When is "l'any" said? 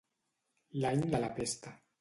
0.85-1.05